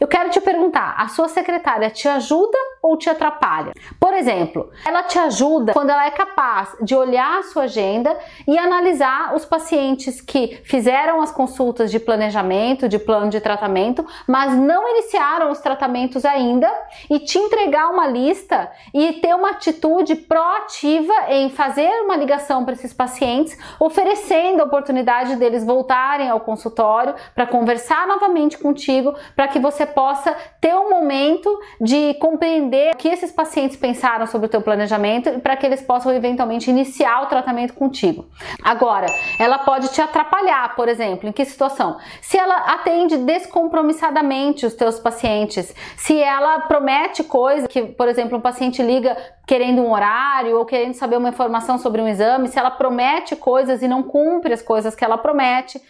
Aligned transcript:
Eu 0.00 0.08
quero 0.08 0.30
te 0.30 0.40
perguntar: 0.40 0.94
a 0.96 1.06
sua 1.08 1.28
secretária 1.28 1.90
te 1.90 2.08
ajuda 2.08 2.58
ou 2.82 2.96
te 2.96 3.10
atrapalha? 3.10 3.72
Por 3.98 4.14
exemplo, 4.14 4.70
ela 4.86 5.02
te 5.02 5.18
ajuda 5.18 5.72
quando 5.72 5.90
ela 5.90 6.06
é 6.06 6.10
capaz 6.10 6.76
de 6.80 6.94
olhar 6.94 7.38
a 7.38 7.42
sua 7.42 7.64
agenda 7.64 8.16
e 8.46 8.58
analisar 8.58 9.34
os 9.34 9.44
pacientes 9.44 10.20
que 10.20 10.58
fizeram 10.64 11.20
as 11.20 11.30
consultas 11.30 11.90
de 11.90 11.98
planejamento, 11.98 12.88
de 12.88 12.98
plano 12.98 13.30
de 13.30 13.40
tratamento, 13.40 14.06
mas 14.26 14.54
não 14.56 14.88
iniciaram 14.88 15.50
os 15.50 15.58
tratamentos 15.58 16.24
ainda 16.24 16.70
e 17.08 17.18
te 17.18 17.38
entregar 17.38 17.90
uma 17.90 18.06
lista 18.06 18.70
e 18.94 19.14
ter 19.14 19.34
uma 19.34 19.50
atitude 19.50 20.14
proativa 20.14 21.12
em 21.28 21.50
fazer 21.50 21.90
uma 22.02 22.16
ligação 22.16 22.64
para 22.64 22.74
esses 22.74 22.92
pacientes, 22.92 23.56
oferecendo 23.78 24.60
a 24.60 24.64
oportunidade 24.64 25.36
deles 25.36 25.64
voltarem 25.64 26.28
ao 26.28 26.40
consultório 26.40 27.14
para 27.34 27.46
conversar 27.46 28.06
novamente 28.06 28.56
contigo, 28.58 29.14
para 29.36 29.48
que 29.48 29.58
você 29.58 29.84
possa 29.84 30.34
ter 30.60 30.74
um 30.74 30.88
momento 30.88 31.50
de 31.80 32.14
compreender 32.14 32.69
o 32.92 32.96
que 32.96 33.08
esses 33.08 33.32
pacientes 33.32 33.76
pensaram 33.76 34.26
sobre 34.26 34.46
o 34.46 34.50
teu 34.50 34.60
planejamento 34.60 35.28
e 35.28 35.38
para 35.38 35.56
que 35.56 35.66
eles 35.66 35.82
possam 35.82 36.12
eventualmente 36.12 36.70
iniciar 36.70 37.22
o 37.22 37.26
tratamento 37.26 37.74
contigo. 37.74 38.26
Agora, 38.62 39.06
ela 39.38 39.58
pode 39.58 39.88
te 39.88 40.00
atrapalhar, 40.00 40.74
por 40.74 40.88
exemplo, 40.88 41.28
em 41.28 41.32
que 41.32 41.44
situação? 41.44 41.98
Se 42.20 42.38
ela 42.38 42.56
atende 42.72 43.16
descompromissadamente 43.18 44.66
os 44.66 44.74
teus 44.74 44.98
pacientes, 44.98 45.74
se 45.96 46.20
ela 46.20 46.60
promete 46.60 47.24
coisas 47.24 47.66
que, 47.66 47.82
por 47.82 48.08
exemplo, 48.08 48.38
um 48.38 48.40
paciente 48.40 48.82
liga 48.82 49.16
querendo 49.46 49.82
um 49.82 49.92
horário 49.92 50.56
ou 50.58 50.64
querendo 50.64 50.94
saber 50.94 51.16
uma 51.16 51.28
informação 51.28 51.78
sobre 51.78 52.00
um 52.00 52.06
exame, 52.06 52.48
se 52.48 52.58
ela 52.58 52.70
promete 52.70 53.34
coisas 53.34 53.82
e 53.82 53.88
não 53.88 54.02
cumpre 54.02 54.52
as 54.52 54.62
coisas 54.62 54.94
que 54.94 55.04
ela 55.04 55.18
promete, 55.18 55.80